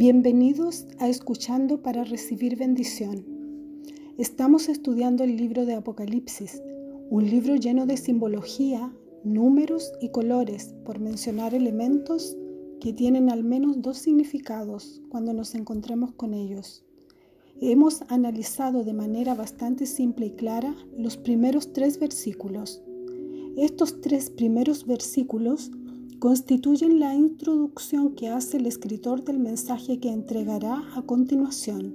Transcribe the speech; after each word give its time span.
Bienvenidos 0.00 0.86
a 1.00 1.08
Escuchando 1.08 1.82
para 1.82 2.04
Recibir 2.04 2.54
Bendición. 2.54 3.26
Estamos 4.16 4.68
estudiando 4.68 5.24
el 5.24 5.36
libro 5.36 5.66
de 5.66 5.74
Apocalipsis, 5.74 6.62
un 7.10 7.28
libro 7.28 7.56
lleno 7.56 7.84
de 7.84 7.96
simbología, 7.96 8.92
números 9.24 9.92
y 10.00 10.10
colores, 10.10 10.72
por 10.84 11.00
mencionar 11.00 11.52
elementos 11.52 12.36
que 12.80 12.92
tienen 12.92 13.28
al 13.28 13.42
menos 13.42 13.82
dos 13.82 13.98
significados 13.98 15.02
cuando 15.08 15.32
nos 15.32 15.56
encontremos 15.56 16.12
con 16.12 16.32
ellos. 16.32 16.84
Hemos 17.60 18.02
analizado 18.02 18.84
de 18.84 18.94
manera 18.94 19.34
bastante 19.34 19.84
simple 19.84 20.26
y 20.26 20.30
clara 20.30 20.76
los 20.96 21.16
primeros 21.16 21.72
tres 21.72 21.98
versículos. 21.98 22.84
Estos 23.56 24.00
tres 24.00 24.30
primeros 24.30 24.86
versículos 24.86 25.72
constituyen 26.18 26.98
la 26.98 27.14
introducción 27.14 28.14
que 28.14 28.28
hace 28.28 28.56
el 28.56 28.66
escritor 28.66 29.22
del 29.22 29.38
mensaje 29.38 30.00
que 30.00 30.10
entregará 30.10 30.82
a 30.96 31.02
continuación. 31.02 31.94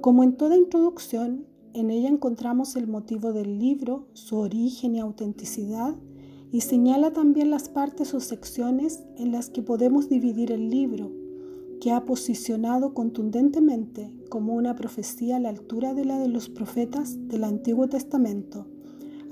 Como 0.00 0.24
en 0.24 0.36
toda 0.36 0.56
introducción, 0.56 1.46
en 1.74 1.90
ella 1.90 2.08
encontramos 2.08 2.74
el 2.74 2.88
motivo 2.88 3.32
del 3.32 3.58
libro, 3.58 4.08
su 4.14 4.38
origen 4.38 4.96
y 4.96 5.00
autenticidad, 5.00 5.94
y 6.50 6.62
señala 6.62 7.12
también 7.12 7.50
las 7.50 7.68
partes 7.68 8.14
o 8.14 8.20
secciones 8.20 9.04
en 9.16 9.32
las 9.32 9.48
que 9.48 9.62
podemos 9.62 10.08
dividir 10.08 10.50
el 10.50 10.70
libro, 10.70 11.12
que 11.80 11.92
ha 11.92 12.04
posicionado 12.04 12.94
contundentemente 12.94 14.12
como 14.28 14.54
una 14.54 14.74
profecía 14.74 15.36
a 15.36 15.40
la 15.40 15.50
altura 15.50 15.94
de 15.94 16.04
la 16.04 16.18
de 16.18 16.28
los 16.28 16.48
profetas 16.48 17.28
del 17.28 17.44
Antiguo 17.44 17.88
Testamento, 17.88 18.66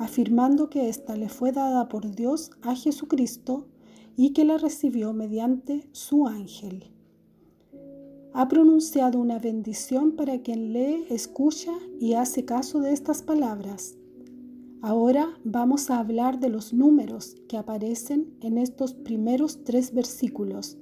afirmando 0.03 0.69
que 0.69 0.89
ésta 0.89 1.17
le 1.17 1.29
fue 1.29 1.53
dada 1.53 1.89
por 1.89 2.15
Dios 2.15 2.51
a 2.63 2.75
Jesucristo 2.75 3.69
y 4.17 4.31
que 4.31 4.45
la 4.45 4.59
recibió 4.59 5.13
mediante 5.13 5.87
su 5.93 6.27
ángel. 6.27 6.85
Ha 8.35 8.49
pronunciado 8.49 9.21
una 9.21 9.39
bendición 9.39 10.13
para 10.13 10.41
quien 10.41 10.73
lee, 10.73 11.05
escucha 11.09 11.73
y 12.01 12.15
hace 12.15 12.45
caso 12.45 12.81
de 12.81 12.93
estas 12.93 13.23
palabras. 13.23 13.97
Ahora 14.81 15.29
vamos 15.45 15.91
a 15.91 15.99
hablar 15.99 16.41
de 16.41 16.49
los 16.49 16.73
números 16.73 17.37
que 17.49 17.57
aparecen 17.57 18.35
en 18.41 18.59
estos 18.59 18.95
primeros 18.95 19.63
tres 19.65 19.95
versículos 19.95 20.79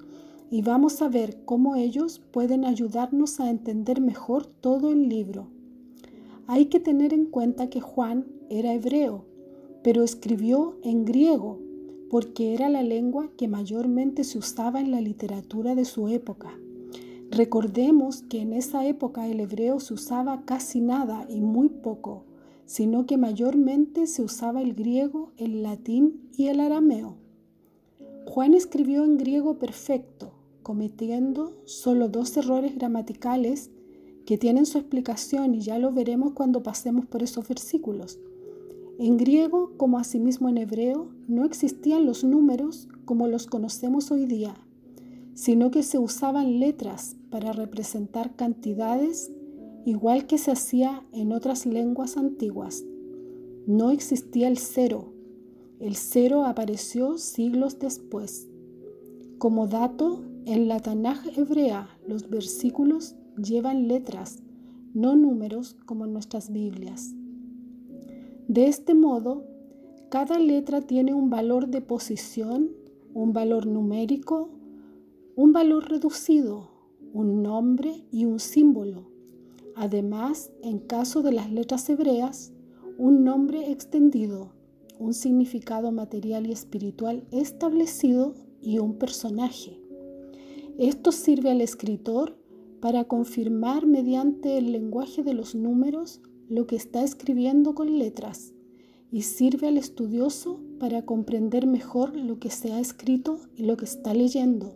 y 0.50 0.62
vamos 0.62 1.02
a 1.02 1.08
ver 1.08 1.44
cómo 1.44 1.76
ellos 1.76 2.20
pueden 2.32 2.64
ayudarnos 2.64 3.40
a 3.40 3.50
entender 3.50 4.00
mejor 4.00 4.46
todo 4.46 4.90
el 4.90 5.08
libro. 5.08 5.48
Hay 6.46 6.66
que 6.66 6.80
tener 6.80 7.12
en 7.12 7.26
cuenta 7.26 7.68
que 7.68 7.80
Juan 7.80 8.39
era 8.50 8.74
hebreo, 8.74 9.24
pero 9.82 10.02
escribió 10.02 10.76
en 10.82 11.04
griego 11.04 11.58
porque 12.10 12.54
era 12.54 12.68
la 12.68 12.82
lengua 12.82 13.30
que 13.36 13.46
mayormente 13.46 14.24
se 14.24 14.36
usaba 14.36 14.80
en 14.80 14.90
la 14.90 15.00
literatura 15.00 15.76
de 15.76 15.84
su 15.84 16.08
época. 16.08 16.58
Recordemos 17.30 18.22
que 18.22 18.40
en 18.40 18.52
esa 18.52 18.84
época 18.84 19.28
el 19.28 19.38
hebreo 19.38 19.78
se 19.78 19.94
usaba 19.94 20.44
casi 20.44 20.80
nada 20.80 21.26
y 21.30 21.40
muy 21.40 21.68
poco, 21.68 22.24
sino 22.66 23.06
que 23.06 23.16
mayormente 23.16 24.08
se 24.08 24.22
usaba 24.22 24.60
el 24.60 24.74
griego, 24.74 25.32
el 25.36 25.62
latín 25.62 26.28
y 26.36 26.48
el 26.48 26.58
arameo. 26.58 27.16
Juan 28.26 28.54
escribió 28.54 29.04
en 29.04 29.16
griego 29.16 29.58
perfecto, 29.58 30.32
cometiendo 30.64 31.62
solo 31.64 32.08
dos 32.08 32.36
errores 32.36 32.74
gramaticales 32.74 33.70
que 34.26 34.36
tienen 34.36 34.66
su 34.66 34.78
explicación 34.78 35.54
y 35.54 35.60
ya 35.60 35.78
lo 35.78 35.92
veremos 35.92 36.32
cuando 36.32 36.64
pasemos 36.64 37.06
por 37.06 37.22
esos 37.22 37.46
versículos. 37.48 38.18
En 39.02 39.16
griego, 39.16 39.72
como 39.78 39.98
asimismo 39.98 40.50
en 40.50 40.58
hebreo, 40.58 41.08
no 41.26 41.46
existían 41.46 42.04
los 42.04 42.22
números 42.22 42.86
como 43.06 43.28
los 43.28 43.46
conocemos 43.46 44.10
hoy 44.10 44.26
día, 44.26 44.54
sino 45.32 45.70
que 45.70 45.82
se 45.82 45.98
usaban 45.98 46.60
letras 46.60 47.16
para 47.30 47.52
representar 47.52 48.36
cantidades 48.36 49.32
igual 49.86 50.26
que 50.26 50.36
se 50.36 50.50
hacía 50.50 51.02
en 51.12 51.32
otras 51.32 51.64
lenguas 51.64 52.18
antiguas. 52.18 52.84
No 53.66 53.90
existía 53.90 54.48
el 54.48 54.58
cero. 54.58 55.14
El 55.78 55.96
cero 55.96 56.44
apareció 56.44 57.16
siglos 57.16 57.78
después. 57.78 58.50
Como 59.38 59.66
dato, 59.66 60.26
en 60.44 60.68
la 60.68 60.78
Tanaj 60.78 61.26
hebrea 61.38 61.88
los 62.06 62.28
versículos 62.28 63.14
llevan 63.42 63.88
letras, 63.88 64.42
no 64.92 65.16
números 65.16 65.74
como 65.86 66.04
en 66.04 66.12
nuestras 66.12 66.52
Biblias. 66.52 67.14
De 68.50 68.66
este 68.66 68.94
modo, 68.94 69.44
cada 70.08 70.40
letra 70.40 70.80
tiene 70.80 71.14
un 71.14 71.30
valor 71.30 71.68
de 71.68 71.82
posición, 71.82 72.72
un 73.14 73.32
valor 73.32 73.68
numérico, 73.68 74.50
un 75.36 75.52
valor 75.52 75.88
reducido, 75.88 76.68
un 77.12 77.44
nombre 77.44 78.02
y 78.10 78.24
un 78.24 78.40
símbolo. 78.40 79.08
Además, 79.76 80.50
en 80.64 80.80
caso 80.80 81.22
de 81.22 81.30
las 81.30 81.52
letras 81.52 81.88
hebreas, 81.90 82.52
un 82.98 83.22
nombre 83.22 83.70
extendido, 83.70 84.50
un 84.98 85.14
significado 85.14 85.92
material 85.92 86.48
y 86.48 86.50
espiritual 86.50 87.22
establecido 87.30 88.34
y 88.60 88.80
un 88.80 88.94
personaje. 88.94 89.80
Esto 90.76 91.12
sirve 91.12 91.52
al 91.52 91.60
escritor 91.60 92.36
para 92.80 93.04
confirmar 93.04 93.86
mediante 93.86 94.58
el 94.58 94.72
lenguaje 94.72 95.22
de 95.22 95.34
los 95.34 95.54
números 95.54 96.20
lo 96.50 96.66
que 96.66 96.74
está 96.74 97.04
escribiendo 97.04 97.76
con 97.76 97.96
letras 97.96 98.52
y 99.12 99.22
sirve 99.22 99.68
al 99.68 99.76
estudioso 99.78 100.58
para 100.80 101.06
comprender 101.06 101.64
mejor 101.64 102.16
lo 102.16 102.40
que 102.40 102.50
se 102.50 102.72
ha 102.72 102.80
escrito 102.80 103.38
y 103.54 103.62
lo 103.62 103.76
que 103.76 103.84
está 103.84 104.14
leyendo. 104.14 104.74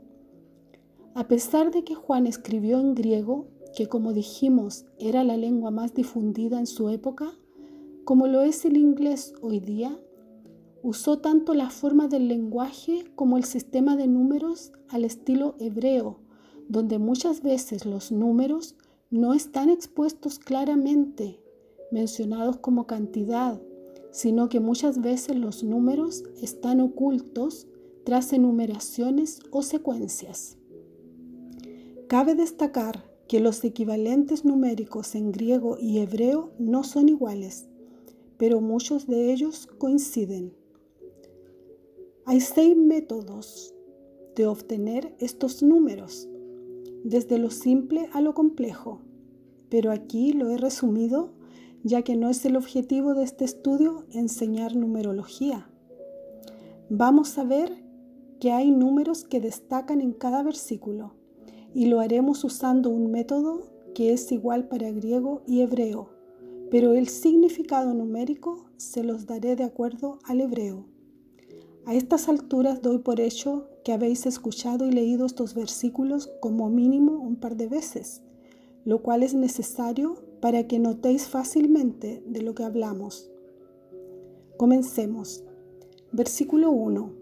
A 1.14 1.26
pesar 1.26 1.72
de 1.72 1.82
que 1.82 1.96
Juan 1.96 2.28
escribió 2.28 2.78
en 2.78 2.94
griego, 2.94 3.48
que 3.76 3.88
como 3.88 4.12
dijimos 4.12 4.86
era 5.00 5.24
la 5.24 5.36
lengua 5.36 5.72
más 5.72 5.94
difundida 5.94 6.60
en 6.60 6.68
su 6.68 6.90
época, 6.90 7.32
como 8.04 8.28
lo 8.28 8.42
es 8.42 8.64
el 8.64 8.76
inglés 8.76 9.34
hoy 9.42 9.58
día, 9.58 9.98
usó 10.80 11.18
tanto 11.18 11.54
la 11.54 11.70
forma 11.70 12.06
del 12.06 12.28
lenguaje 12.28 13.04
como 13.16 13.36
el 13.36 13.42
sistema 13.42 13.96
de 13.96 14.06
números 14.06 14.70
al 14.88 15.04
estilo 15.04 15.56
hebreo, 15.58 16.20
donde 16.68 16.98
muchas 16.98 17.42
veces 17.42 17.84
los 17.84 18.12
números 18.12 18.76
no 19.10 19.34
están 19.34 19.70
expuestos 19.70 20.38
claramente 20.38 21.43
mencionados 21.94 22.58
como 22.58 22.86
cantidad, 22.86 23.62
sino 24.10 24.50
que 24.50 24.60
muchas 24.60 25.00
veces 25.00 25.36
los 25.36 25.64
números 25.64 26.24
están 26.42 26.80
ocultos 26.80 27.66
tras 28.04 28.34
enumeraciones 28.34 29.40
o 29.50 29.62
secuencias. 29.62 30.58
Cabe 32.08 32.34
destacar 32.34 33.10
que 33.28 33.40
los 33.40 33.64
equivalentes 33.64 34.44
numéricos 34.44 35.14
en 35.14 35.32
griego 35.32 35.78
y 35.80 36.00
hebreo 36.00 36.52
no 36.58 36.84
son 36.84 37.08
iguales, 37.08 37.68
pero 38.36 38.60
muchos 38.60 39.06
de 39.06 39.32
ellos 39.32 39.66
coinciden. 39.78 40.52
Hay 42.26 42.40
seis 42.40 42.76
métodos 42.76 43.74
de 44.34 44.46
obtener 44.46 45.14
estos 45.18 45.62
números, 45.62 46.28
desde 47.04 47.38
lo 47.38 47.50
simple 47.50 48.08
a 48.12 48.20
lo 48.20 48.34
complejo, 48.34 49.00
pero 49.70 49.92
aquí 49.92 50.32
lo 50.32 50.50
he 50.50 50.56
resumido 50.56 51.32
ya 51.84 52.02
que 52.02 52.16
no 52.16 52.30
es 52.30 52.44
el 52.46 52.56
objetivo 52.56 53.14
de 53.14 53.22
este 53.22 53.44
estudio 53.44 54.06
enseñar 54.10 54.74
numerología. 54.74 55.68
Vamos 56.88 57.38
a 57.38 57.44
ver 57.44 57.84
que 58.40 58.50
hay 58.52 58.70
números 58.70 59.24
que 59.24 59.40
destacan 59.40 60.00
en 60.00 60.12
cada 60.12 60.42
versículo 60.42 61.14
y 61.74 61.86
lo 61.86 62.00
haremos 62.00 62.42
usando 62.42 62.88
un 62.88 63.10
método 63.10 63.70
que 63.94 64.12
es 64.12 64.32
igual 64.32 64.66
para 64.66 64.90
griego 64.90 65.42
y 65.46 65.60
hebreo, 65.60 66.10
pero 66.70 66.94
el 66.94 67.08
significado 67.08 67.92
numérico 67.92 68.70
se 68.76 69.04
los 69.04 69.26
daré 69.26 69.54
de 69.54 69.64
acuerdo 69.64 70.18
al 70.24 70.40
hebreo. 70.40 70.86
A 71.86 71.94
estas 71.94 72.30
alturas 72.30 72.80
doy 72.80 72.98
por 72.98 73.20
hecho 73.20 73.68
que 73.84 73.92
habéis 73.92 74.24
escuchado 74.24 74.86
y 74.86 74.90
leído 74.90 75.26
estos 75.26 75.54
versículos 75.54 76.32
como 76.40 76.70
mínimo 76.70 77.12
un 77.12 77.36
par 77.36 77.56
de 77.56 77.68
veces, 77.68 78.22
lo 78.86 79.02
cual 79.02 79.22
es 79.22 79.34
necesario 79.34 80.23
para 80.40 80.66
que 80.66 80.78
notéis 80.78 81.26
fácilmente 81.26 82.22
de 82.26 82.42
lo 82.42 82.54
que 82.54 82.64
hablamos. 82.64 83.30
Comencemos. 84.56 85.44
Versículo 86.12 86.70
1. 86.70 87.12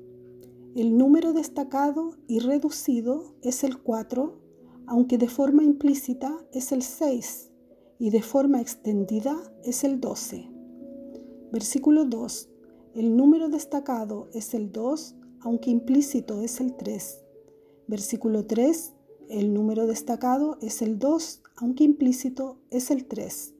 El 0.75 0.97
número 0.97 1.32
destacado 1.32 2.17
y 2.26 2.38
reducido 2.38 3.35
es 3.43 3.64
el 3.64 3.82
4, 3.82 4.38
aunque 4.87 5.19
de 5.19 5.29
forma 5.29 5.62
implícita 5.62 6.38
es 6.53 6.73
el 6.73 6.82
6 6.82 7.50
y 7.99 8.11
de 8.11 8.23
forma 8.23 8.61
extendida 8.61 9.37
es 9.65 9.85
el 9.85 10.00
12. 10.00 10.50
Versículo 11.53 12.05
2. 12.05 12.49
El 12.94 13.17
número 13.17 13.49
destacado 13.49 14.29
es 14.32 14.55
el 14.55 14.73
2, 14.73 15.15
aunque 15.41 15.70
implícito 15.70 16.41
es 16.43 16.61
el 16.61 16.75
3. 16.76 17.23
Versículo 17.87 18.47
3. 18.47 18.94
El 19.29 19.55
número 19.55 19.87
destacado 19.87 20.58
es 20.61 20.82
el 20.82 20.99
2, 20.99 21.42
aunque 21.57 21.85
implícito 21.85 22.59
es 22.71 22.91
el 22.91 23.07
3. 23.07 23.55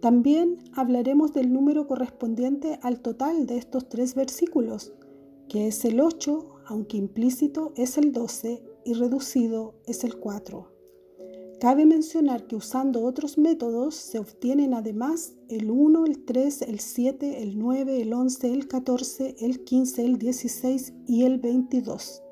También 0.00 0.58
hablaremos 0.72 1.32
del 1.32 1.52
número 1.52 1.86
correspondiente 1.86 2.78
al 2.82 3.00
total 3.00 3.46
de 3.46 3.58
estos 3.58 3.88
tres 3.88 4.14
versículos, 4.14 4.94
que 5.48 5.66
es 5.66 5.84
el 5.84 6.00
8, 6.00 6.62
aunque 6.66 6.96
implícito 6.96 7.72
es 7.76 7.98
el 7.98 8.12
12 8.12 8.62
y 8.84 8.94
reducido 8.94 9.74
es 9.86 10.04
el 10.04 10.16
4. 10.16 10.80
Cabe 11.60 11.84
mencionar 11.84 12.46
que 12.46 12.56
usando 12.56 13.04
otros 13.04 13.36
métodos 13.36 13.94
se 13.94 14.18
obtienen 14.18 14.72
además 14.72 15.34
el 15.50 15.70
1, 15.70 16.06
el 16.06 16.24
3, 16.24 16.62
el 16.62 16.80
7, 16.80 17.42
el 17.42 17.58
9, 17.58 18.00
el 18.00 18.14
11, 18.14 18.50
el 18.50 18.66
14, 18.66 19.36
el 19.40 19.62
15, 19.62 20.04
el 20.06 20.16
16 20.16 20.94
y 21.06 21.24
el 21.24 21.36
22. 21.38 22.22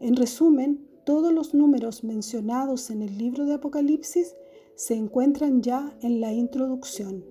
En 0.00 0.16
resumen, 0.16 0.85
todos 1.06 1.32
los 1.32 1.54
números 1.54 2.04
mencionados 2.04 2.90
en 2.90 3.00
el 3.00 3.16
libro 3.16 3.46
de 3.46 3.54
Apocalipsis 3.54 4.36
se 4.74 4.92
encuentran 4.94 5.62
ya 5.62 5.96
en 6.02 6.20
la 6.20 6.34
introducción. 6.34 7.24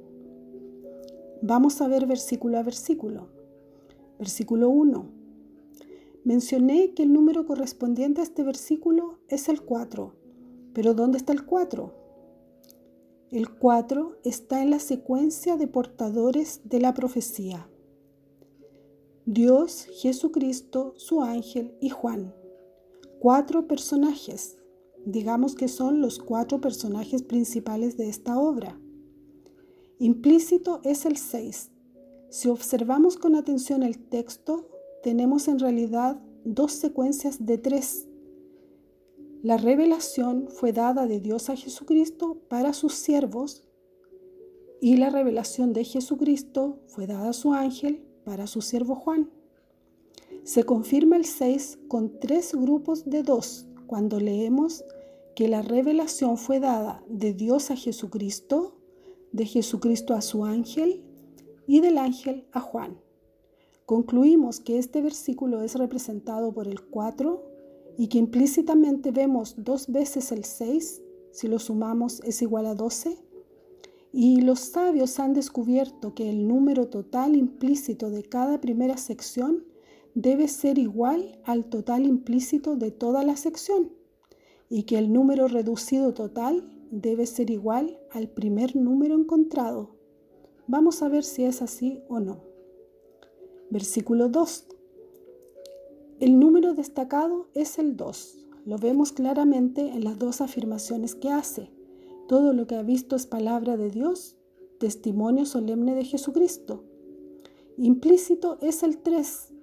Vamos 1.43 1.79
a 1.79 1.87
ver 1.87 2.07
versículo 2.07 2.57
a 2.57 2.63
versículo. 2.63 3.27
Versículo 4.17 4.69
1. 4.69 5.05
Mencioné 6.23 6.95
que 6.95 7.03
el 7.03 7.13
número 7.13 7.45
correspondiente 7.45 8.21
a 8.21 8.23
este 8.23 8.41
versículo 8.41 9.19
es 9.27 9.47
el 9.47 9.61
4 9.61 10.25
pero 10.75 10.93
¿dónde 10.93 11.17
está 11.17 11.31
el 11.31 11.45
4? 11.45 11.93
El 13.31 13.49
4 13.49 14.19
está 14.25 14.61
en 14.61 14.69
la 14.71 14.79
secuencia 14.79 15.55
de 15.55 15.67
portadores 15.67 16.59
de 16.65 16.81
la 16.81 16.93
profecía. 16.93 17.69
Dios, 19.25 19.87
Jesucristo, 20.01 20.93
su 20.97 21.21
ángel 21.21 21.77
y 21.79 21.89
Juan. 21.89 22.35
Cuatro 23.27 23.67
personajes. 23.67 24.59
Digamos 25.03 25.55
que 25.55 25.67
son 25.67 25.99
los 25.99 26.19
cuatro 26.19 26.61
personajes 26.61 27.23
principales 27.23 27.97
de 27.97 28.07
esta 28.07 28.37
obra. 28.37 28.79
Implícito 29.97 30.79
es 30.83 31.07
el 31.07 31.17
6. 31.17 31.71
Si 32.29 32.49
observamos 32.49 33.17
con 33.17 33.33
atención 33.33 33.81
el 33.81 33.97
texto, 33.97 34.69
tenemos 35.01 35.47
en 35.47 35.57
realidad 35.57 36.21
dos 36.43 36.73
secuencias 36.73 37.43
de 37.43 37.57
tres 37.57 38.07
la 39.41 39.57
revelación 39.57 40.47
fue 40.47 40.71
dada 40.71 41.07
de 41.07 41.19
Dios 41.19 41.49
a 41.49 41.55
Jesucristo 41.55 42.43
para 42.47 42.73
sus 42.73 42.93
siervos 42.93 43.67
y 44.81 44.97
la 44.97 45.09
revelación 45.09 45.73
de 45.73 45.83
Jesucristo 45.83 46.77
fue 46.85 47.07
dada 47.07 47.29
a 47.29 47.33
su 47.33 47.53
ángel 47.53 48.05
para 48.23 48.45
su 48.45 48.61
siervo 48.61 48.93
Juan. 48.93 49.31
Se 50.45 50.63
confirma 50.63 51.17
el 51.17 51.25
6 51.25 51.79
con 51.87 52.19
tres 52.19 52.53
grupos 52.53 53.09
de 53.09 53.23
dos 53.23 53.65
cuando 53.87 54.19
leemos 54.19 54.85
que 55.35 55.47
la 55.47 55.63
revelación 55.63 56.37
fue 56.37 56.59
dada 56.59 57.03
de 57.09 57.33
Dios 57.33 57.71
a 57.71 57.75
Jesucristo, 57.75 58.77
de 59.31 59.47
Jesucristo 59.47 60.13
a 60.13 60.21
su 60.21 60.45
ángel 60.45 61.03
y 61.65 61.81
del 61.81 61.97
ángel 61.97 62.45
a 62.51 62.59
Juan. 62.59 63.01
Concluimos 63.87 64.59
que 64.59 64.77
este 64.77 65.01
versículo 65.01 65.63
es 65.63 65.73
representado 65.73 66.53
por 66.53 66.67
el 66.67 66.79
4 66.79 67.43
y 67.97 68.07
que 68.07 68.19
implícitamente 68.19 69.09
vemos 69.09 69.55
dos 69.57 69.87
veces 69.87 70.31
el 70.31 70.45
6, 70.45 71.01
si 71.31 71.47
lo 71.47 71.57
sumamos 71.57 72.21
es 72.23 72.43
igual 72.43 72.67
a 72.67 72.75
12, 72.75 73.17
y 74.13 74.41
los 74.41 74.59
sabios 74.59 75.19
han 75.19 75.33
descubierto 75.33 76.13
que 76.13 76.29
el 76.29 76.47
número 76.47 76.87
total 76.87 77.35
implícito 77.35 78.11
de 78.11 78.21
cada 78.21 78.61
primera 78.61 78.97
sección 78.97 79.73
debe 80.15 80.47
ser 80.47 80.79
igual 80.79 81.37
al 81.43 81.65
total 81.65 82.05
implícito 82.05 82.77
de 82.77 82.89
toda 82.89 83.23
la 83.23 83.35
sección 83.35 83.91
y 84.69 84.83
que 84.83 84.97
el 84.97 85.11
número 85.11 85.47
reducido 85.47 86.13
total 86.13 86.63
debe 86.89 87.25
ser 87.27 87.49
igual 87.51 87.99
al 88.11 88.29
primer 88.29 88.75
número 88.75 89.15
encontrado. 89.15 89.95
Vamos 90.67 91.03
a 91.03 91.09
ver 91.09 91.23
si 91.23 91.43
es 91.43 91.61
así 91.61 92.01
o 92.07 92.19
no. 92.19 92.43
Versículo 93.69 94.29
2. 94.29 94.67
El 96.21 96.39
número 96.39 96.73
destacado 96.73 97.49
es 97.53 97.77
el 97.77 97.97
2. 97.97 98.47
Lo 98.65 98.77
vemos 98.77 99.11
claramente 99.11 99.81
en 99.81 100.05
las 100.05 100.17
dos 100.17 100.39
afirmaciones 100.39 101.13
que 101.13 101.29
hace. 101.29 101.69
Todo 102.27 102.53
lo 102.53 102.65
que 102.67 102.75
ha 102.75 102.83
visto 102.83 103.15
es 103.15 103.27
palabra 103.27 103.77
de 103.77 103.91
Dios, 103.91 104.37
testimonio 104.79 105.45
solemne 105.45 105.93
de 105.93 106.05
Jesucristo. 106.05 106.85
Implícito 107.77 108.57
es 108.61 108.81
el 108.81 108.97
3, 108.97 109.53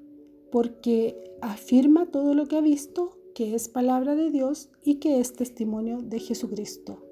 porque 0.53 1.19
afirma 1.41 2.11
todo 2.11 2.35
lo 2.35 2.47
que 2.47 2.59
ha 2.59 2.61
visto, 2.61 3.19
que 3.35 3.55
es 3.55 3.69
palabra 3.69 4.15
de 4.15 4.31
Dios 4.31 4.69
y 4.85 4.97
que 4.97 5.19
es 5.19 5.33
testimonio 5.33 6.03
de 6.03 6.21
Jesucristo. 6.21 7.03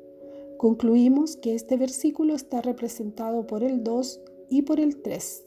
Concluimos 0.58 1.36
que 1.36 1.54
este 1.54 1.78
versículo 1.78 2.34
está 2.34 2.60
representado 2.60 3.46
por 3.46 3.64
el 3.64 3.82
2 3.82 4.20
y 4.50 4.62
por 4.62 4.78
el 4.78 5.00
3. 5.00 5.46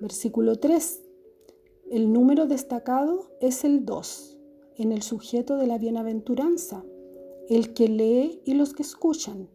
Versículo 0.00 0.56
3. 0.56 1.02
El 1.90 2.10
número 2.10 2.46
destacado 2.46 3.30
es 3.42 3.62
el 3.62 3.84
2, 3.84 4.38
en 4.76 4.92
el 4.92 5.02
sujeto 5.02 5.58
de 5.58 5.66
la 5.66 5.76
bienaventuranza, 5.76 6.82
el 7.50 7.74
que 7.74 7.88
lee 7.88 8.40
y 8.46 8.54
los 8.54 8.72
que 8.72 8.82
escuchan. 8.82 9.50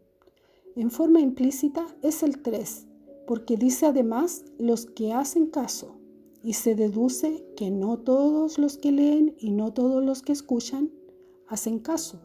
En 0.76 0.92
forma 0.92 1.20
implícita 1.20 1.88
es 2.04 2.22
el 2.22 2.44
3, 2.44 2.86
porque 3.26 3.58
dice 3.58 3.88
además 3.88 4.46
los 4.60 4.86
que 4.86 5.14
hacen 5.14 5.48
caso, 5.48 5.96
y 6.44 6.54
se 6.54 6.76
deduce 6.76 7.46
que 7.56 7.70
no 7.70 8.00
todos 8.00 8.58
los 8.58 8.78
que 8.78 8.92
leen 8.92 9.36
y 9.38 9.52
no 9.52 9.74
todos 9.74 10.04
los 10.04 10.22
que 10.22 10.32
escuchan 10.32 10.92
hacen 11.48 11.80
caso. 11.80 12.22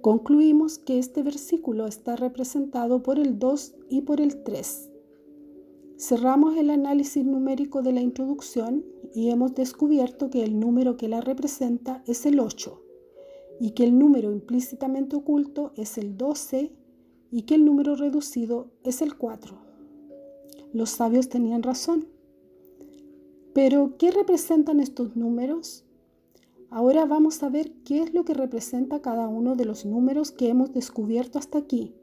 Concluimos 0.00 0.78
que 0.78 0.98
este 0.98 1.22
versículo 1.22 1.86
está 1.86 2.16
representado 2.16 3.02
por 3.02 3.18
el 3.18 3.38
2 3.38 3.74
y 3.88 4.02
por 4.02 4.20
el 4.20 4.42
3. 4.42 4.90
Cerramos 5.98 6.56
el 6.56 6.70
análisis 6.70 7.24
numérico 7.24 7.82
de 7.82 7.92
la 7.92 8.00
introducción 8.00 8.84
y 9.14 9.28
hemos 9.28 9.54
descubierto 9.54 10.30
que 10.30 10.42
el 10.42 10.58
número 10.58 10.96
que 10.96 11.08
la 11.08 11.20
representa 11.20 12.02
es 12.06 12.24
el 12.24 12.40
8 12.40 12.82
y 13.60 13.72
que 13.72 13.84
el 13.84 13.98
número 13.98 14.32
implícitamente 14.32 15.16
oculto 15.16 15.72
es 15.76 15.98
el 15.98 16.16
12 16.16 16.72
y 17.30 17.42
que 17.42 17.54
el 17.54 17.66
número 17.66 17.94
reducido 17.94 18.70
es 18.82 19.02
el 19.02 19.18
4. 19.18 19.58
Los 20.72 20.90
sabios 20.90 21.28
tenían 21.28 21.62
razón. 21.62 22.08
Pero, 23.52 23.96
¿qué 23.98 24.10
representan 24.10 24.80
estos 24.80 25.16
números? 25.16 25.84
Ahora 26.70 27.04
vamos 27.04 27.42
a 27.42 27.48
ver 27.48 27.72
qué 27.84 28.02
es 28.02 28.14
lo 28.14 28.24
que 28.24 28.34
representa 28.34 29.02
cada 29.02 29.28
uno 29.28 29.56
de 29.56 29.64
los 29.64 29.84
números 29.84 30.30
que 30.30 30.48
hemos 30.48 30.72
descubierto 30.72 31.38
hasta 31.38 31.58
aquí 31.58 31.94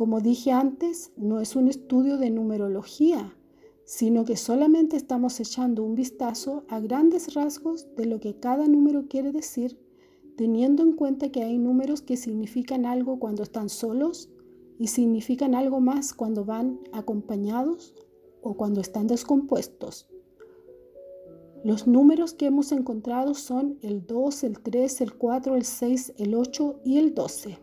como 0.00 0.22
dije 0.22 0.50
antes, 0.50 1.12
no 1.18 1.40
es 1.40 1.56
un 1.56 1.68
estudio 1.68 2.16
de 2.16 2.30
numerología, 2.30 3.36
sino 3.84 4.24
que 4.24 4.34
solamente 4.34 4.96
estamos 4.96 5.38
echando 5.40 5.84
un 5.84 5.94
vistazo 5.94 6.64
a 6.68 6.80
grandes 6.80 7.34
rasgos 7.34 7.86
de 7.96 8.06
lo 8.06 8.18
que 8.18 8.40
cada 8.40 8.66
número 8.66 9.08
quiere 9.08 9.30
decir, 9.30 9.78
teniendo 10.38 10.82
en 10.82 10.92
cuenta 10.92 11.30
que 11.30 11.42
hay 11.42 11.58
números 11.58 12.00
que 12.00 12.16
significan 12.16 12.86
algo 12.86 13.18
cuando 13.18 13.42
están 13.42 13.68
solos 13.68 14.30
y 14.78 14.86
significan 14.86 15.54
algo 15.54 15.80
más 15.80 16.14
cuando 16.14 16.46
van 16.46 16.80
acompañados 16.92 17.94
o 18.40 18.54
cuando 18.54 18.80
están 18.80 19.06
descompuestos. 19.06 20.08
Los 21.62 21.86
números 21.86 22.32
que 22.32 22.46
hemos 22.46 22.72
encontrado 22.72 23.34
son 23.34 23.78
el 23.82 24.06
2, 24.06 24.44
el 24.44 24.60
3, 24.60 25.00
el 25.02 25.14
4, 25.14 25.56
el 25.56 25.64
6, 25.64 26.14
el 26.16 26.34
8 26.34 26.80
y 26.84 26.96
el 26.96 27.14
12. 27.14 27.58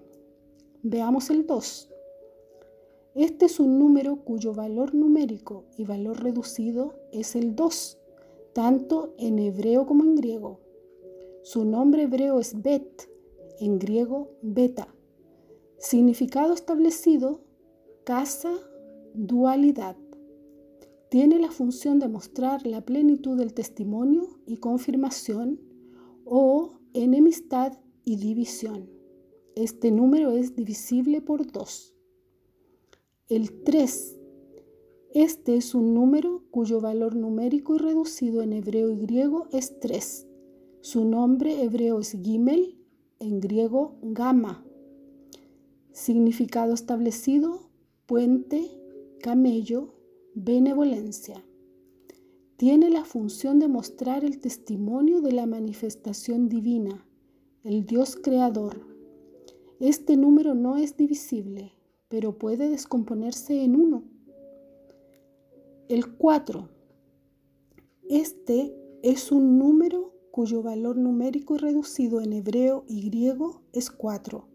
Veamos 0.84 1.32
el 1.32 1.48
2. 1.48 1.90
Este 3.16 3.46
es 3.46 3.60
un 3.60 3.80
número 3.80 4.18
cuyo 4.18 4.54
valor 4.54 4.94
numérico 4.94 5.66
y 5.76 5.86
valor 5.86 6.22
reducido 6.22 6.94
es 7.12 7.36
el 7.36 7.56
2, 7.56 7.98
tanto 8.54 9.16
en 9.18 9.40
hebreo 9.40 9.88
como 9.88 10.04
en 10.04 10.14
griego. 10.14 10.60
Su 11.42 11.66
nombre 11.66 12.04
hebreo 12.04 12.40
es 12.40 12.62
Bet, 12.62 13.10
en 13.60 13.80
griego 13.80 14.30
beta. 14.44 14.94
Significado 15.80 16.54
establecido, 16.54 17.42
casa, 18.04 18.54
dualidad. 19.16 19.98
Tiene 21.10 21.40
la 21.40 21.52
función 21.52 22.00
de 22.00 22.10
mostrar 22.10 22.68
la 22.68 22.82
plenitud 22.82 23.38
del 23.38 23.54
testimonio 23.54 24.28
y 24.46 24.58
confirmación 24.58 25.62
o 26.26 26.80
enemistad 26.94 27.80
y 28.04 28.18
división. 28.18 28.90
Este 29.56 29.92
número 29.92 30.32
es 30.32 30.56
divisible 30.56 31.22
por 31.22 31.50
2. 31.50 31.96
El 33.30 33.64
3. 33.64 34.18
Este 35.14 35.56
es 35.56 35.74
un 35.74 35.94
número 35.94 36.44
cuyo 36.52 36.82
valor 36.82 37.16
numérico 37.16 37.76
y 37.76 37.80
reducido 37.80 38.42
en 38.42 38.52
hebreo 38.52 38.92
y 38.92 38.98
griego 38.98 39.48
es 39.52 39.80
3. 39.80 40.28
Su 40.82 41.06
nombre 41.06 41.64
hebreo 41.64 42.00
es 42.00 42.18
Gimel, 42.22 42.78
en 43.20 43.40
griego 43.40 43.98
Gama. 44.02 44.66
Significado 45.92 46.74
establecido, 46.74 47.70
puente, 48.06 48.70
camello, 49.22 49.97
benevolencia. 50.40 51.44
Tiene 52.58 52.92
la 52.92 53.06
función 53.06 53.58
de 53.58 53.68
mostrar 53.68 54.24
el 54.24 54.40
testimonio 54.40 55.20
de 55.22 55.32
la 55.32 55.48
manifestación 55.48 56.48
divina, 56.48 57.08
el 57.64 57.88
Dios 57.88 58.16
creador. 58.16 58.86
Este 59.80 60.16
número 60.16 60.54
no 60.54 60.78
es 60.78 60.96
divisible, 60.96 61.74
pero 62.08 62.38
puede 62.38 62.70
descomponerse 62.70 63.64
en 63.64 63.76
uno. 63.76 64.04
El 65.90 66.16
4. 66.16 66.70
Este 68.08 68.76
es 69.02 69.32
un 69.32 69.58
número 69.58 70.14
cuyo 70.30 70.62
valor 70.62 70.98
numérico 70.98 71.58
reducido 71.58 72.22
en 72.22 72.34
hebreo 72.34 72.86
y 72.88 73.10
griego 73.10 73.64
es 73.74 73.90
4. 73.90 74.48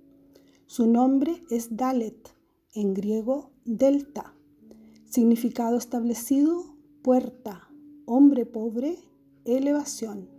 Su 0.66 0.86
nombre 0.86 1.42
es 1.50 1.76
Dalet, 1.76 2.36
en 2.72 2.94
griego 2.94 3.50
Delta. 3.64 4.36
Significado 5.12 5.76
establecido, 5.76 6.74
puerta, 7.02 7.68
hombre 8.06 8.46
pobre, 8.46 8.96
elevación. 9.44 10.30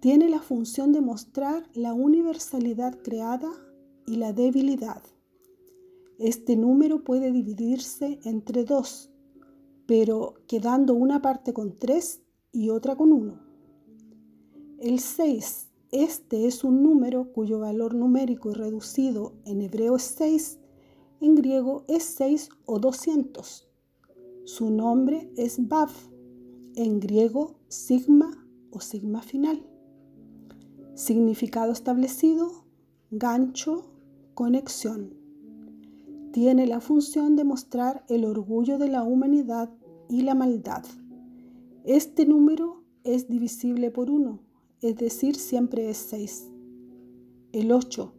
Tiene 0.00 0.30
la 0.30 0.40
función 0.40 0.92
de 0.92 1.02
mostrar 1.02 1.68
la 1.74 1.92
universalidad 1.92 2.98
creada 3.02 3.50
y 4.06 4.16
la 4.16 4.32
debilidad. 4.32 5.02
Este 6.18 6.56
número 6.56 7.04
puede 7.04 7.30
dividirse 7.32 8.18
entre 8.24 8.64
dos, 8.64 9.10
pero 9.84 10.36
quedando 10.48 10.94
una 10.94 11.20
parte 11.20 11.52
con 11.52 11.78
tres 11.78 12.22
y 12.52 12.70
otra 12.70 12.96
con 12.96 13.12
uno. 13.12 13.42
El 14.78 15.00
6, 15.00 15.68
este 15.92 16.46
es 16.46 16.64
un 16.64 16.82
número 16.82 17.30
cuyo 17.30 17.58
valor 17.58 17.94
numérico 17.94 18.54
reducido 18.54 19.34
en 19.44 19.60
hebreo 19.60 19.96
es 19.96 20.04
6, 20.04 20.60
en 21.20 21.34
griego 21.34 21.84
es 21.88 22.04
6 22.04 22.48
o 22.64 22.78
200. 22.78 23.65
Su 24.46 24.70
nombre 24.70 25.28
es 25.36 25.68
Bav, 25.68 25.90
en 26.76 27.00
griego 27.00 27.58
sigma 27.68 28.46
o 28.70 28.80
sigma 28.80 29.20
final. 29.20 29.66
Significado 30.94 31.72
establecido, 31.72 32.64
gancho, 33.10 33.90
conexión. 34.34 35.14
Tiene 36.32 36.66
la 36.66 36.80
función 36.80 37.36
de 37.36 37.42
mostrar 37.42 38.04
el 38.08 38.24
orgullo 38.24 38.78
de 38.78 38.88
la 38.88 39.02
humanidad 39.02 39.68
y 40.08 40.22
la 40.22 40.34
maldad. 40.34 40.84
Este 41.84 42.24
número 42.24 42.84
es 43.02 43.28
divisible 43.28 43.90
por 43.90 44.10
1, 44.10 44.40
es 44.80 44.96
decir, 44.96 45.34
siempre 45.34 45.90
es 45.90 45.98
6. 45.98 46.52
El 47.52 47.72
8 47.72 48.12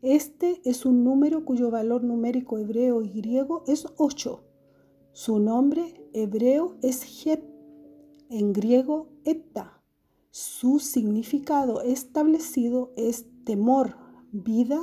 este 0.00 0.60
es 0.64 0.86
un 0.86 1.02
número 1.02 1.44
cuyo 1.44 1.72
valor 1.72 2.04
numérico 2.04 2.56
hebreo 2.58 3.02
y 3.02 3.08
griego 3.08 3.64
es 3.66 3.84
8. 3.96 4.47
Su 5.20 5.40
nombre 5.40 6.08
hebreo 6.12 6.76
es 6.80 7.02
Het, 7.26 7.42
en 8.30 8.52
griego 8.52 9.08
Etta. 9.24 9.82
Su 10.30 10.78
significado 10.78 11.82
establecido 11.82 12.92
es 12.94 13.26
temor, 13.42 13.96
vida, 14.30 14.80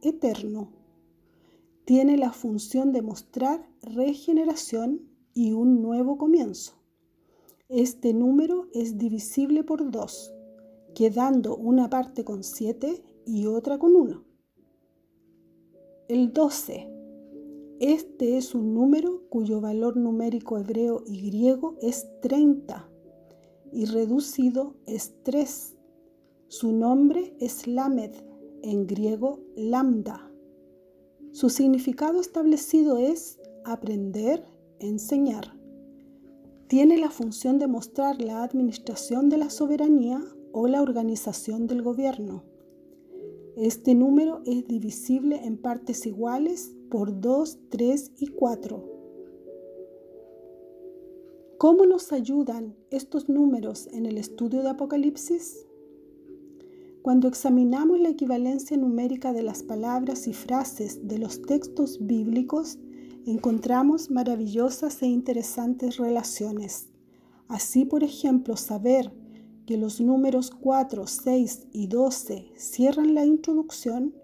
eterno. 0.00 0.70
Tiene 1.84 2.16
la 2.16 2.32
función 2.32 2.92
de 2.92 3.02
mostrar 3.02 3.68
regeneración 3.82 5.10
y 5.34 5.54
un 5.54 5.82
nuevo 5.82 6.18
comienzo. 6.18 6.74
Este 7.68 8.14
número 8.14 8.68
es 8.74 8.96
divisible 8.96 9.64
por 9.64 9.90
2, 9.90 10.34
quedando 10.94 11.56
una 11.56 11.90
parte 11.90 12.24
con 12.24 12.44
7 12.44 13.02
y 13.26 13.46
otra 13.46 13.80
con 13.80 13.96
1. 13.96 14.24
El 16.06 16.32
12. 16.32 16.93
Este 17.86 18.38
es 18.38 18.54
un 18.54 18.72
número 18.72 19.28
cuyo 19.28 19.60
valor 19.60 19.98
numérico 19.98 20.56
hebreo 20.56 21.04
y 21.06 21.26
griego 21.26 21.76
es 21.82 22.08
30 22.22 22.88
y 23.74 23.84
reducido 23.84 24.74
es 24.86 25.12
3. 25.22 25.76
Su 26.48 26.72
nombre 26.72 27.36
es 27.40 27.66
Lamed, 27.66 28.12
en 28.62 28.86
griego 28.86 29.40
lambda. 29.54 30.32
Su 31.32 31.50
significado 31.50 32.22
establecido 32.22 32.96
es 32.96 33.38
aprender, 33.66 34.42
enseñar. 34.78 35.54
Tiene 36.68 36.96
la 36.96 37.10
función 37.10 37.58
de 37.58 37.66
mostrar 37.66 38.18
la 38.18 38.44
administración 38.44 39.28
de 39.28 39.36
la 39.36 39.50
soberanía 39.50 40.22
o 40.52 40.68
la 40.68 40.80
organización 40.80 41.66
del 41.66 41.82
gobierno. 41.82 42.44
Este 43.56 43.94
número 43.94 44.42
es 44.46 44.66
divisible 44.66 45.44
en 45.44 45.56
partes 45.56 46.06
iguales 46.06 46.74
por 46.90 47.20
2, 47.20 47.58
3 47.68 48.12
y 48.18 48.26
4. 48.26 48.84
¿Cómo 51.58 51.86
nos 51.86 52.12
ayudan 52.12 52.74
estos 52.90 53.28
números 53.28 53.88
en 53.92 54.06
el 54.06 54.18
estudio 54.18 54.62
de 54.62 54.70
Apocalipsis? 54.70 55.66
Cuando 57.02 57.28
examinamos 57.28 58.00
la 58.00 58.08
equivalencia 58.08 58.76
numérica 58.76 59.32
de 59.32 59.44
las 59.44 59.62
palabras 59.62 60.26
y 60.26 60.32
frases 60.32 61.06
de 61.06 61.18
los 61.18 61.40
textos 61.42 62.04
bíblicos, 62.04 62.80
encontramos 63.24 64.10
maravillosas 64.10 65.00
e 65.02 65.06
interesantes 65.06 65.98
relaciones. 65.98 66.88
Así, 67.46 67.84
por 67.84 68.02
ejemplo, 68.02 68.56
saber 68.56 69.12
que 69.66 69.76
los 69.76 70.00
números 70.00 70.50
4, 70.50 71.06
6 71.06 71.68
y 71.72 71.86
12 71.86 72.52
cierran 72.56 73.14
la 73.14 73.24
introducción, 73.24 74.14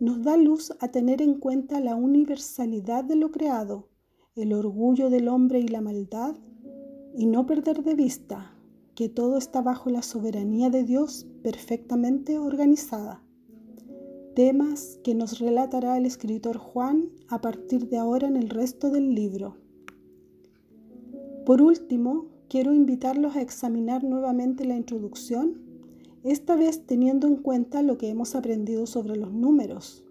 nos 0.00 0.22
da 0.22 0.36
luz 0.36 0.72
a 0.80 0.88
tener 0.88 1.22
en 1.22 1.38
cuenta 1.38 1.80
la 1.80 1.94
universalidad 1.94 3.04
de 3.04 3.16
lo 3.16 3.30
creado, 3.30 3.88
el 4.34 4.52
orgullo 4.52 5.10
del 5.10 5.28
hombre 5.28 5.60
y 5.60 5.68
la 5.68 5.80
maldad, 5.80 6.36
y 7.14 7.26
no 7.26 7.46
perder 7.46 7.84
de 7.84 7.94
vista 7.94 8.56
que 8.94 9.08
todo 9.08 9.38
está 9.38 9.62
bajo 9.62 9.90
la 9.90 10.02
soberanía 10.02 10.70
de 10.70 10.84
Dios 10.84 11.26
perfectamente 11.42 12.38
organizada. 12.38 13.22
Temas 14.34 14.98
que 15.04 15.14
nos 15.14 15.38
relatará 15.38 15.98
el 15.98 16.06
escritor 16.06 16.56
Juan 16.56 17.10
a 17.28 17.40
partir 17.40 17.88
de 17.88 17.98
ahora 17.98 18.28
en 18.28 18.36
el 18.36 18.48
resto 18.48 18.90
del 18.90 19.14
libro. 19.14 19.56
Por 21.44 21.60
último, 21.60 22.31
quiero 22.52 22.74
invitarlos 22.74 23.34
a 23.34 23.40
examinar 23.40 24.04
nuevamente 24.04 24.66
la 24.66 24.76
introducción, 24.76 25.58
esta 26.22 26.54
vez 26.54 26.86
teniendo 26.86 27.26
en 27.26 27.36
cuenta 27.36 27.80
lo 27.80 27.96
que 27.96 28.10
hemos 28.10 28.34
aprendido 28.34 28.84
sobre 28.86 29.16
los 29.16 29.32
números. 29.32 30.04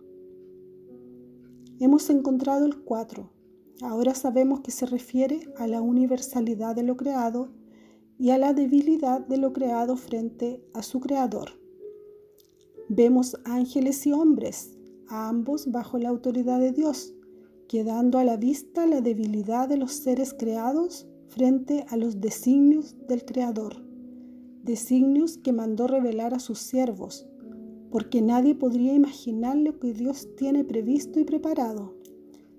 Hemos 1.79 2.09
encontrado 2.09 2.65
el 2.65 2.81
4. 2.81 3.29
Ahora 3.83 4.15
sabemos 4.15 4.61
que 4.61 4.71
se 4.71 4.87
refiere 4.87 5.53
a 5.59 5.67
la 5.67 5.83
universalidad 5.83 6.75
de 6.75 6.81
lo 6.81 6.97
creado 6.97 7.51
y 8.17 8.31
a 8.31 8.39
la 8.39 8.53
debilidad 8.53 9.21
de 9.21 9.37
lo 9.37 9.53
creado 9.53 9.95
frente 9.95 10.65
a 10.73 10.81
su 10.81 10.99
creador. 10.99 11.49
Vemos 12.89 13.37
ángeles 13.45 14.07
y 14.07 14.13
hombres, 14.13 14.79
a 15.09 15.29
ambos 15.29 15.69
bajo 15.69 15.99
la 15.99 16.09
autoridad 16.09 16.59
de 16.59 16.71
Dios, 16.71 17.13
quedando 17.67 18.17
a 18.17 18.23
la 18.23 18.37
vista 18.37 18.87
la 18.87 19.01
debilidad 19.01 19.69
de 19.69 19.77
los 19.77 19.91
seres 19.91 20.33
creados 20.33 21.07
frente 21.31 21.85
a 21.87 21.95
los 21.95 22.19
designios 22.19 22.97
del 23.07 23.23
Creador, 23.23 23.81
designios 24.63 25.37
que 25.37 25.53
mandó 25.53 25.87
revelar 25.87 26.33
a 26.33 26.39
sus 26.39 26.59
siervos, 26.59 27.25
porque 27.89 28.21
nadie 28.21 28.53
podría 28.53 28.93
imaginar 28.93 29.55
lo 29.55 29.79
que 29.79 29.93
Dios 29.93 30.27
tiene 30.35 30.65
previsto 30.65 31.21
y 31.21 31.23
preparado. 31.23 31.95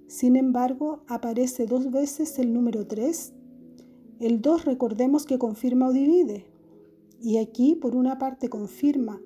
Sin 0.07 0.37
embargo, 0.37 1.05
aparece 1.07 1.67
dos 1.67 1.91
veces 1.91 2.39
el 2.39 2.55
número 2.55 2.87
3. 2.87 3.35
El 4.21 4.41
2 4.41 4.65
recordemos 4.65 5.27
que 5.27 5.39
confirma 5.39 5.89
o 5.89 5.93
divide. 5.93 6.47
Y 7.21 7.37
aquí, 7.37 7.75
por 7.75 7.95
una 7.95 8.19
parte, 8.19 8.49
confirma 8.49 9.21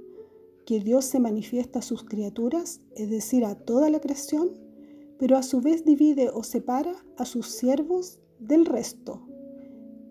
que 0.65 0.81
Dios 0.81 1.05
se 1.05 1.21
manifiesta 1.21 1.79
a 1.79 1.83
sus 1.83 2.03
criaturas, 2.03 2.81
es 2.97 3.11
decir, 3.11 3.45
a 3.45 3.55
toda 3.55 3.91
la 3.91 4.01
creación, 4.01 4.51
pero 5.19 5.37
a 5.37 5.45
su 5.45 5.61
vez 5.61 5.85
divide 5.85 6.31
o 6.31 6.43
separa 6.43 6.95
a 7.17 7.25
sus 7.25 7.47
siervos 7.47 8.19
del 8.39 8.67
resto, 8.67 9.26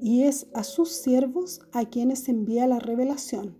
y 0.01 0.23
es 0.23 0.47
a 0.53 0.63
sus 0.63 0.89
siervos 0.89 1.61
a 1.71 1.85
quienes 1.85 2.27
envía 2.29 2.67
la 2.67 2.79
revelación. 2.79 3.55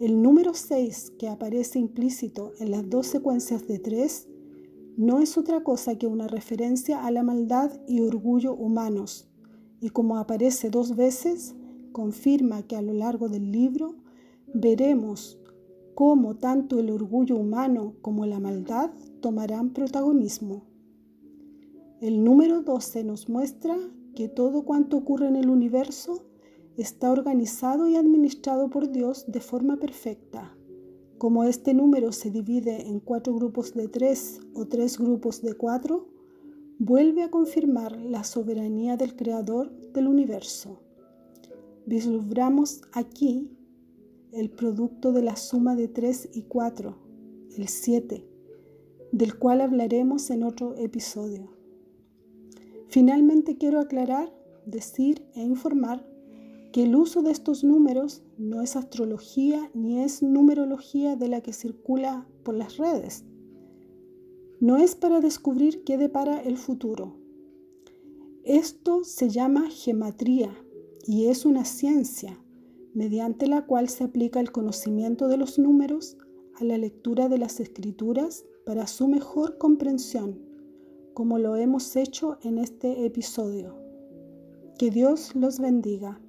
El 0.00 0.22
número 0.22 0.54
6 0.54 1.12
que 1.18 1.28
aparece 1.28 1.78
implícito 1.78 2.52
en 2.58 2.70
las 2.70 2.88
dos 2.88 3.06
secuencias 3.06 3.66
de 3.66 3.78
tres 3.78 4.28
no 4.96 5.20
es 5.20 5.38
otra 5.38 5.62
cosa 5.62 5.96
que 5.96 6.06
una 6.06 6.26
referencia 6.26 7.04
a 7.04 7.10
la 7.10 7.22
maldad 7.22 7.70
y 7.86 8.00
orgullo 8.00 8.54
humanos, 8.54 9.28
y 9.80 9.90
como 9.90 10.18
aparece 10.18 10.70
dos 10.70 10.96
veces, 10.96 11.54
confirma 11.92 12.62
que 12.62 12.76
a 12.76 12.82
lo 12.82 12.92
largo 12.92 13.28
del 13.28 13.50
libro 13.50 13.96
veremos 14.52 15.38
cómo 15.94 16.36
tanto 16.36 16.78
el 16.78 16.90
orgullo 16.90 17.36
humano 17.36 17.94
como 18.02 18.26
la 18.26 18.40
maldad 18.40 18.90
tomarán 19.20 19.72
protagonismo. 19.72 20.64
El 22.00 22.24
número 22.24 22.62
12 22.62 23.04
nos 23.04 23.28
muestra 23.28 23.76
que 24.14 24.28
todo 24.28 24.62
cuanto 24.62 24.96
ocurre 24.96 25.28
en 25.28 25.36
el 25.36 25.50
universo 25.50 26.24
está 26.76 27.10
organizado 27.10 27.88
y 27.88 27.96
administrado 27.96 28.70
por 28.70 28.90
Dios 28.90 29.24
de 29.28 29.40
forma 29.40 29.76
perfecta. 29.76 30.56
Como 31.18 31.44
este 31.44 31.74
número 31.74 32.12
se 32.12 32.30
divide 32.30 32.88
en 32.88 33.00
cuatro 33.00 33.34
grupos 33.34 33.74
de 33.74 33.88
tres 33.88 34.40
o 34.54 34.66
tres 34.66 34.98
grupos 34.98 35.42
de 35.42 35.54
cuatro, 35.54 36.08
vuelve 36.78 37.22
a 37.22 37.30
confirmar 37.30 38.00
la 38.00 38.24
soberanía 38.24 38.96
del 38.96 39.14
Creador 39.14 39.70
del 39.92 40.08
universo. 40.08 40.80
Vislumbramos 41.84 42.80
aquí 42.92 43.50
el 44.32 44.48
producto 44.50 45.12
de 45.12 45.22
la 45.22 45.36
suma 45.36 45.76
de 45.76 45.88
tres 45.88 46.30
y 46.32 46.42
cuatro, 46.42 46.96
el 47.56 47.68
siete, 47.68 48.26
del 49.12 49.38
cual 49.38 49.60
hablaremos 49.60 50.30
en 50.30 50.42
otro 50.42 50.74
episodio. 50.76 51.59
Finalmente 52.90 53.56
quiero 53.56 53.78
aclarar, 53.78 54.32
decir 54.66 55.24
e 55.34 55.42
informar 55.42 56.04
que 56.72 56.82
el 56.82 56.96
uso 56.96 57.22
de 57.22 57.30
estos 57.30 57.62
números 57.62 58.22
no 58.36 58.62
es 58.62 58.74
astrología 58.74 59.70
ni 59.74 60.00
es 60.00 60.22
numerología 60.22 61.14
de 61.14 61.28
la 61.28 61.40
que 61.40 61.52
circula 61.52 62.26
por 62.42 62.56
las 62.56 62.78
redes. 62.78 63.24
No 64.60 64.76
es 64.76 64.96
para 64.96 65.20
descubrir 65.20 65.84
qué 65.84 65.98
depara 65.98 66.42
el 66.42 66.56
futuro. 66.56 67.16
Esto 68.44 69.04
se 69.04 69.28
llama 69.28 69.70
gematría 69.70 70.52
y 71.06 71.26
es 71.26 71.46
una 71.46 71.64
ciencia 71.64 72.38
mediante 72.92 73.46
la 73.46 73.66
cual 73.66 73.88
se 73.88 74.02
aplica 74.02 74.40
el 74.40 74.50
conocimiento 74.50 75.28
de 75.28 75.36
los 75.36 75.60
números 75.60 76.16
a 76.58 76.64
la 76.64 76.76
lectura 76.76 77.28
de 77.28 77.38
las 77.38 77.60
escrituras 77.60 78.44
para 78.66 78.88
su 78.88 79.06
mejor 79.06 79.58
comprensión, 79.58 80.49
como 81.14 81.38
lo 81.38 81.56
hemos 81.56 81.96
hecho 81.96 82.38
en 82.42 82.58
este 82.58 83.04
episodio. 83.06 83.76
Que 84.78 84.90
Dios 84.90 85.34
los 85.34 85.58
bendiga. 85.58 86.20